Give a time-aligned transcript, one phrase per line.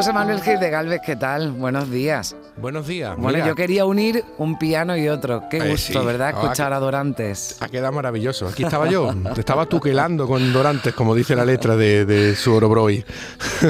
[0.00, 1.52] José Manuel Gil de Galvez, ¿qué tal?
[1.52, 2.34] Buenos días.
[2.56, 3.18] Buenos días.
[3.18, 5.42] Bueno, Mira, yo quería unir un piano y otro.
[5.50, 6.06] Qué Eh, gusto, sí.
[6.06, 6.32] ¿verdad?
[6.34, 7.58] Ah, Escuchar a Dorantes.
[7.60, 8.48] Ha quedado maravilloso.
[8.48, 9.12] Aquí estaba yo.
[9.34, 13.04] Te estaba tuquelando con Dorantes, como dice la letra de, de su Orobroi.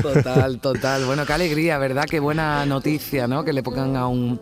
[0.02, 1.04] Total, total.
[1.04, 2.04] Bueno, qué alegría, ¿verdad?
[2.08, 3.42] Qué buena noticia, ¿no?
[3.44, 4.40] Que le pongan a un,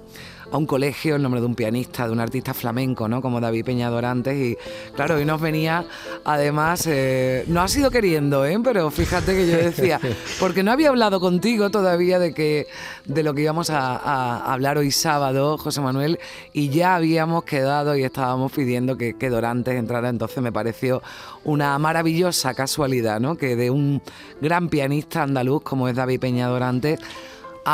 [0.51, 3.21] a un colegio el nombre de un pianista, de un artista flamenco, ¿no?
[3.21, 4.37] Como David Peña Dorantes.
[4.37, 4.57] Y
[4.95, 5.85] claro, hoy nos venía,
[6.25, 8.59] además, eh, no ha sido queriendo, ¿eh?
[8.63, 10.01] Pero fíjate que yo decía,
[10.41, 12.67] porque no había hablado contigo todavía de que
[13.05, 16.19] de lo que íbamos a, a hablar hoy sábado, José Manuel,
[16.53, 20.09] y ya habíamos quedado y estábamos pidiendo que, que Dorantes entrara.
[20.09, 21.03] Entonces me pareció
[21.45, 23.37] una maravillosa casualidad, ¿no?
[23.37, 24.03] Que de un
[24.41, 27.01] gran pianista andaluz como es David Peña Dorantes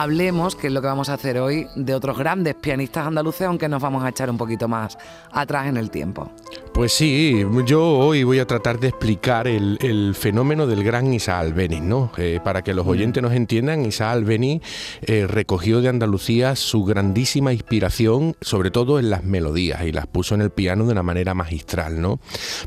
[0.03, 3.69] hablemos, que es lo que vamos a hacer hoy, de otros grandes pianistas andaluces, aunque
[3.69, 4.99] nos vamos a echar un poquito más
[5.31, 6.33] atrás en el tiempo.
[6.75, 11.37] Pues sí, yo hoy voy a tratar de explicar el, el fenómeno del gran Isaac
[11.43, 12.11] Albeniz, ¿no?
[12.19, 14.61] Eh, para que los oyentes nos entiendan, Isaac Albeniz
[15.03, 20.35] eh, recogió de Andalucía su grandísima inspiración, sobre todo en las melodías, y las puso
[20.35, 22.19] en el piano de una manera magistral, ¿no?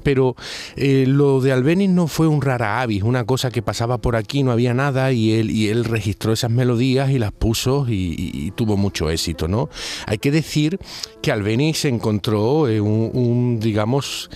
[0.03, 0.37] Pero
[0.77, 4.41] eh, lo de Albeniz no fue un rara avis, una cosa que pasaba por aquí,
[4.41, 8.31] no había nada, y él, y él registró esas melodías y las puso y, y-
[8.47, 9.67] y tuvo mucho éxito, ¿no?
[10.05, 10.79] Hay que decir
[11.21, 14.29] que Albeniz se encontró un, un, digamos, vamos.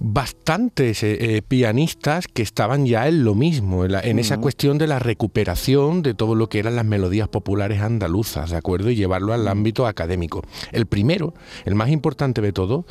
[0.00, 4.78] Bastantes eh, eh, pianistas que estaban ya en lo mismo, en, la- en esa cuestión
[4.78, 8.90] de la recuperación de todo lo que eran las melodías populares andaluzas, ¿de acuerdo?
[8.90, 10.42] Y llevarlo al ámbito académico.
[10.72, 12.86] El primero, el más importante de todo,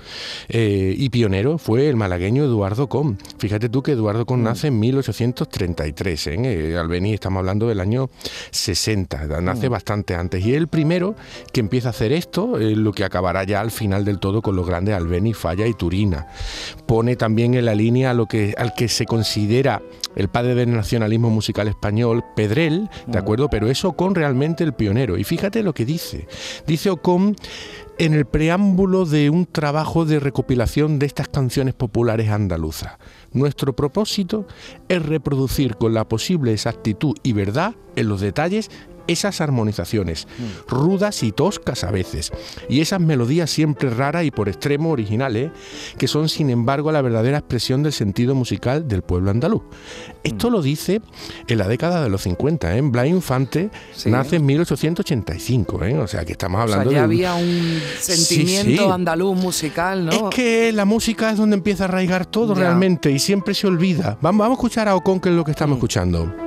[0.49, 3.17] eh, y pionero, fue el malagueño Eduardo Con.
[3.37, 6.77] Fíjate tú que Eduardo Con nace en 1833, ¿eh?
[6.77, 8.09] Albeniz estamos hablando del año
[8.51, 10.45] 60, nace bastante antes.
[10.45, 11.15] Y es el primero
[11.53, 14.67] que empieza a hacer esto, lo que acabará ya al final del todo con los
[14.67, 16.27] grandes Albeniz, Falla y Turina
[16.97, 19.83] pone también en la línea a lo que, al que se considera
[20.15, 23.51] el padre del nacionalismo musical español, Pedrel, ¿de acuerdo?
[23.51, 25.15] Pero es Ocon realmente el pionero.
[25.15, 26.27] Y fíjate lo que dice.
[26.65, 27.35] Dice Ocon
[27.99, 32.93] en el preámbulo de un trabajo de recopilación de estas canciones populares andaluzas.
[33.31, 34.47] Nuestro propósito
[34.89, 38.71] es reproducir con la posible exactitud y verdad en los detalles
[39.07, 40.27] esas armonizaciones,
[40.67, 42.31] rudas y toscas a veces,
[42.69, 45.51] y esas melodías siempre raras y por extremo originales,
[45.97, 49.63] que son sin embargo la verdadera expresión del sentido musical del pueblo andaluz.
[50.23, 51.01] Esto lo dice
[51.47, 52.81] en la década de los 50, ¿eh?
[52.81, 54.09] Blas Infante Sí.
[54.11, 55.97] nace en 1885, ¿eh?
[55.97, 57.03] o sea que estamos O sea, hablando ya de...
[57.03, 58.91] había un sentimiento sí.
[58.91, 60.11] andaluz musical, ¿no?
[60.11, 62.61] Es que la música es donde empieza a arraigar todo Ya.
[62.61, 64.17] realmente y siempre se olvida.
[64.21, 65.77] Vamos, vamos a escuchar a Ocon, que es lo que estamos Mm.
[65.79, 66.46] escuchando.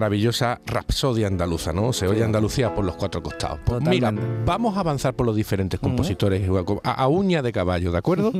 [0.00, 1.92] Maravillosa Rapsodia andaluza, ¿no?
[1.92, 3.60] Se oye Andalucía por los cuatro costados.
[3.66, 4.10] Pues mira,
[4.46, 6.48] vamos a avanzar por los diferentes compositores
[6.84, 8.32] a, a uña de caballo, ¿de acuerdo?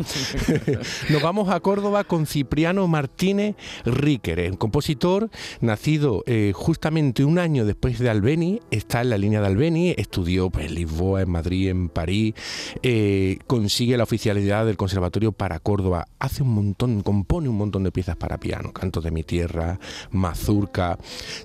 [1.11, 5.29] Nos vamos a Córdoba con Cipriano Martínez Ríquere, un compositor
[5.61, 10.49] nacido eh, justamente un año después de Albeni, está en la línea de Albeni, estudió
[10.49, 12.35] pues, en Lisboa, en Madrid, en París,
[12.83, 17.93] eh, consigue la oficialidad del Conservatorio para Córdoba, hace un montón, compone un montón de
[17.93, 19.79] piezas para piano, Cantos de mi tierra,
[20.11, 20.99] Mazurca,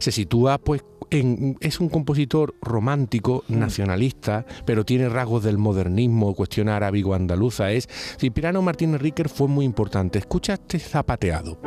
[0.06, 6.70] se sitúa pues en- es un compositor romántico, nacionalista, pero tiene rasgos del modernismo, cuestión
[6.70, 7.72] arábigo-andaluza.
[7.72, 7.90] Es
[8.20, 10.20] Cipriano Martínez Ríquer fue muy importante.
[10.20, 11.58] Escucha este zapateado.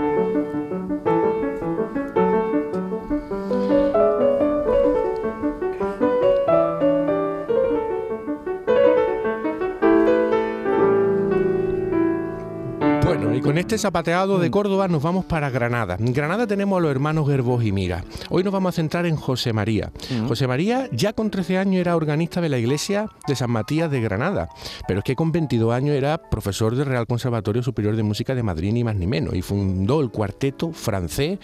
[13.21, 15.97] Bueno, y con este zapateado de Córdoba nos vamos para Granada.
[15.99, 18.05] En Granada tenemos a los hermanos Gerbos y Mira.
[18.31, 19.91] Hoy nos vamos a centrar en José María.
[20.29, 24.01] José María ya con 13 años era organista de la iglesia de San Matías de
[24.01, 24.49] Granada,
[24.87, 28.45] pero es que con 22 años era profesor del Real Conservatorio Superior de Música de
[28.45, 31.41] Madrid, ni más ni menos, y fundó el cuarteto francés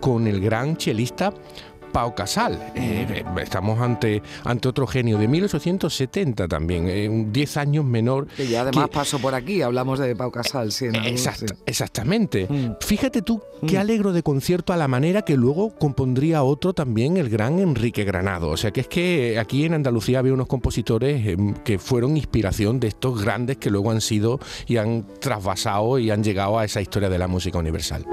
[0.00, 1.34] con el gran chelista
[1.92, 2.54] Pau Casal.
[2.74, 8.26] Eh, eh, estamos ante, ante otro genio de 1870 también, eh, un 10 años menor.
[8.28, 10.86] Que ya además que- pasó por aquí, hablamos de Pau Casal, sí.
[11.16, 11.46] sí.
[11.66, 12.46] Exactamente.
[12.48, 12.72] Mm.
[12.80, 17.28] Fíjate tú qué alegro de concierto a la manera que luego compondría otro también, el
[17.28, 18.48] gran Enrique Granado.
[18.50, 22.80] O sea que es que aquí en Andalucía había unos compositores em, que fueron inspiración
[22.80, 26.80] de estos grandes que luego han sido y han trasvasado y han llegado a esa
[26.80, 28.04] historia de la música universal.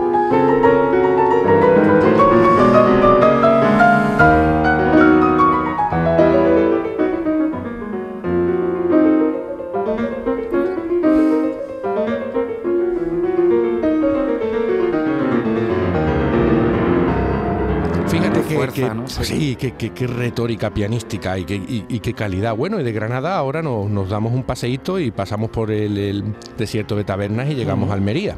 [18.82, 19.08] Fuerza, ¿no?
[19.08, 22.56] Sí, qué, retórica pianística y qué, calidad.
[22.56, 27.04] Bueno, y de Granada ahora nos, damos un paseíto y pasamos por el, desierto de
[27.04, 28.38] Tabernas y llegamos a Almería.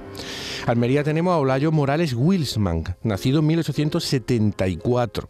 [0.65, 5.29] Almería tenemos a Olayo Morales Wilsman, nacido en 1874.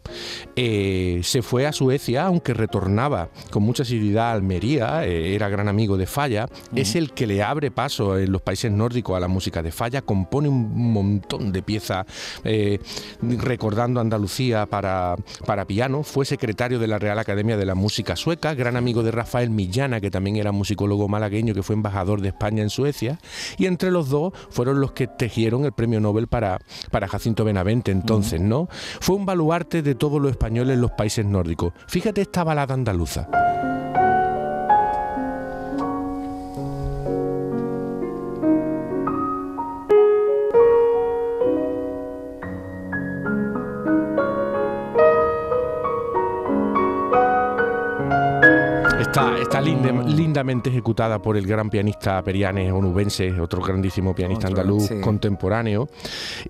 [0.56, 5.68] Eh, se fue a Suecia, aunque retornaba con mucha asiduidad a Almería, eh, era gran
[5.68, 9.28] amigo de Falla, es el que le abre paso en los países nórdicos a la
[9.28, 12.06] música de Falla, compone un montón de piezas
[12.44, 12.78] eh,
[13.20, 15.16] recordando Andalucía para,
[15.46, 19.10] para piano, fue secretario de la Real Academia de la Música Sueca, gran amigo de
[19.10, 23.18] Rafael Millana, que también era musicólogo malagueño, que fue embajador de España en Suecia,
[23.58, 26.58] y entre los dos fueron los que tejieron el premio Nobel para,
[26.90, 28.68] para Jacinto Benavente entonces, ¿no?
[28.70, 31.74] Fue un baluarte de todos los españoles en los países nórdicos.
[31.88, 33.28] Fíjate esta balada andaluza.
[49.90, 55.88] Está, lindamente ejecutada por el gran pianista Perianes Onubense, otro grandísimo pianista andaluz contemporáneo.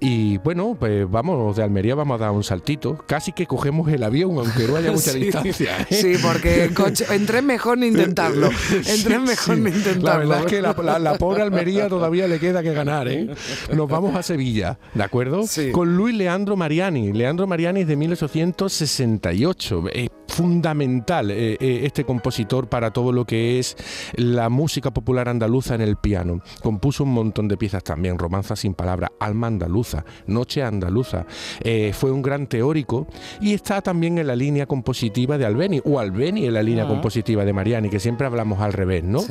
[0.01, 2.99] Y bueno, pues vamos, de Almería vamos a dar un saltito.
[3.07, 5.87] Casi que cogemos el avión, aunque no haya mucha distancia.
[5.89, 5.95] ¿eh?
[5.95, 8.51] Sí, porque en, coche, tren mejor ni intentarlo.
[8.73, 10.01] En tren mejor ni intentarlo.
[10.11, 13.09] La verdad es que la, pobre Almería todavía le queda que ganar.
[13.09, 13.29] ¿eh?
[13.75, 15.43] Nos vamos a Sevilla, ¿de acuerdo?
[15.73, 17.13] Con Luis Leandro Mariani.
[17.13, 19.85] Leandro Mariani es de 1868.
[19.93, 23.77] Es fundamental eh, este compositor para todo lo que es
[24.15, 26.41] la música popular andaluza en el piano.
[26.63, 31.27] Compuso un montón de piezas también, romanzas sin palabra, alma andaluza, noche andaluza.
[31.61, 33.07] Eh, fue un gran teórico
[33.41, 37.45] y está también en la línea compositiva de Albeni, o Albeni en la línea compositiva
[37.45, 39.23] de Mariani, que siempre hablamos al revés, ¿no?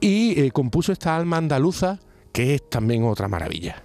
[0.00, 1.98] Y eh, compuso esta alma andaluza
[2.32, 3.82] que es también otra maravilla.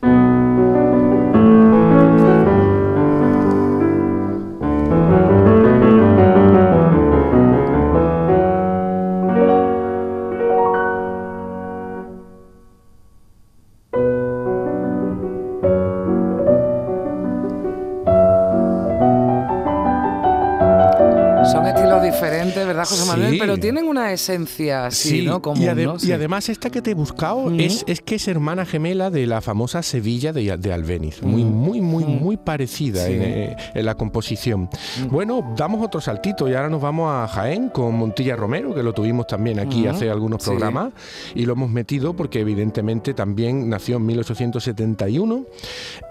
[23.08, 23.38] Manuel?
[23.40, 25.42] Pero tienen una esencia así, ¿no?
[25.56, 29.42] y, además esta que te he buscado es, es, que es hermana gemela de la
[29.42, 31.22] famosa Sevilla de, de Albeniz.
[31.22, 33.56] Muy, muy, muy, muy parecida en,
[33.86, 34.70] la composición.
[35.10, 38.94] Bueno, damos otro saltito y ahora nos vamos a Jaén con Montilla Romero, que lo
[38.94, 40.94] tuvimos también aquí hace algunos programas
[41.34, 45.46] y lo hemos metido porque evidentemente también nació en 1871.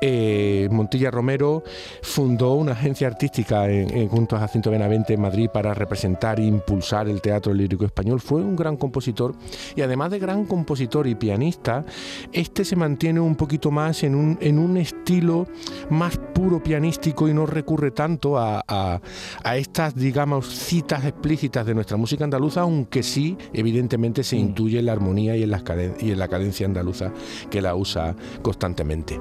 [0.01, 1.63] Eh, Montilla Romero
[2.03, 6.86] fundó una agencia artística en, junto a Jacinto Benavente en Madrid para representar y impulsar
[6.95, 8.21] el teatro lírico español.
[8.21, 9.35] Fue un gran compositor
[9.75, 11.85] y además de gran compositor y pianista,
[12.33, 15.47] este se mantiene un poquito más en un, en un estilo
[15.91, 21.97] más puro pianístico y no recurre tanto a, a, estas, digamos, citas explícitas de nuestra
[21.97, 24.41] música andaluza, aunque sí, evidentemente, se mm.
[24.41, 25.53] intuye en la armonía y en,
[26.01, 27.13] y en la cadencia andaluza
[27.51, 29.19] que la usa constantemente.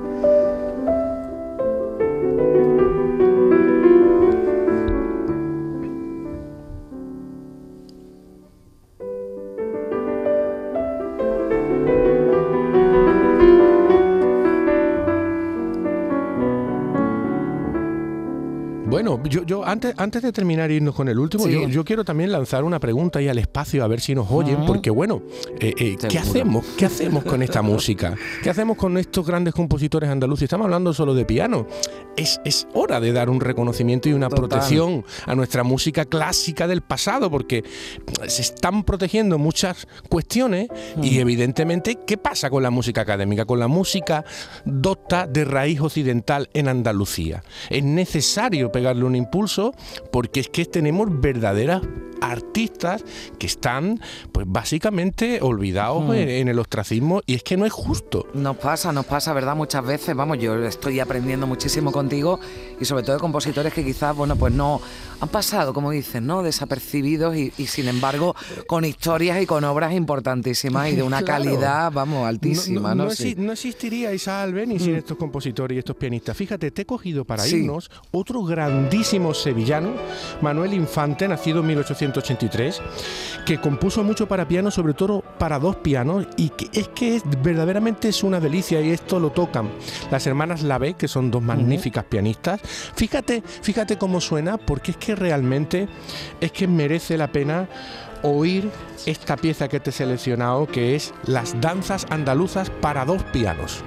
[19.26, 22.80] Yo, yo antes, antes de terminar irnos con el último, yo, quiero también lanzar una
[22.80, 25.22] pregunta ahí al espacio a ver si nos oyen, porque bueno,
[25.60, 26.66] eh, eh, ¿qué hacemos?
[26.78, 28.16] ¿Qué hacemos con esta música?
[28.42, 30.44] ¿Qué hacemos con estos grandes compositores andaluces?
[30.44, 31.68] Estamos hablando solo de piano.
[32.16, 36.82] Es, es hora de dar un reconocimiento y una protección a nuestra música clásica del
[36.82, 37.64] pasado, porque
[38.28, 40.70] se están protegiendo muchas cuestiones
[41.02, 43.46] y evidentemente, ¿qué pasa con la música académica?
[43.46, 44.24] Con la música
[44.64, 47.44] docta de raíz occidental en Andalucía.
[47.70, 49.74] Es necesario pegar darle impulso
[50.12, 51.82] porque es que tenemos verdaderas
[52.32, 53.04] artistas
[53.40, 54.00] que están
[54.32, 58.28] pues básicamente olvidados en, el ostracismo y es que no es justo.
[58.34, 59.56] Nos pasa, nos pasa, ¿verdad?
[59.56, 62.40] Muchas veces, vamos, yo estoy aprendiendo muchísimo contigo
[62.80, 64.82] y sobre todo de compositores que quizás, bueno, pues no
[65.20, 66.44] han pasado, como dicen, ¿no?
[66.44, 68.36] Desapercibidos y, sin embargo
[68.68, 73.06] con historias y con obras importantísimas y de una calidad, vamos, altísima, ¿no?
[73.38, 74.98] No, existiría Isaac Albeni sin mm.
[74.98, 76.36] estos compositores y estos pianistas.
[76.36, 79.94] Fíjate, te he cogido para irnos otro grandísimo sevillano,
[80.42, 81.68] Manuel Infante, nacido en
[82.16, 82.82] 1883,
[83.46, 88.10] que compuso mucho para piano, sobre todo para dos pianos, y que es que verdaderamente
[88.10, 89.70] es una delicia y esto lo tocan
[90.12, 92.60] las hermanas Lave, que son dos magníficas pianistas.
[92.96, 95.88] Fíjate, fíjate cómo suena, porque es que que realmente
[96.42, 97.68] es que merece la pena
[98.24, 98.72] oír
[99.06, 103.84] esta pieza que te he seleccionado, que es Las danzas andaluzas para dos pianos.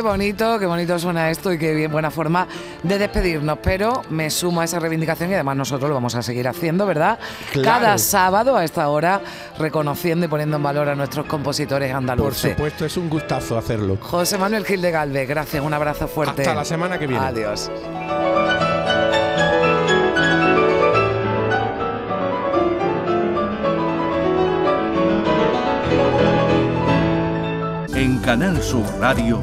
[0.00, 2.46] Bonito, qué bonito suena esto y qué bien, buena forma
[2.82, 3.58] de despedirnos.
[3.62, 7.18] Pero me sumo a esa reivindicación y además nosotros lo vamos a seguir haciendo, ¿verdad?
[7.62, 9.20] Cada sábado a esta hora,
[9.58, 12.42] reconociendo y poniendo en valor a nuestros compositores andaluces.
[12.42, 13.98] Por supuesto, es un gustazo hacerlo.
[14.00, 16.42] José Manuel Gil de Galvez, gracias, un abrazo fuerte.
[16.42, 17.24] Hasta la semana que viene.
[17.24, 17.70] Adiós.
[27.94, 29.42] En Canal Sur Radio,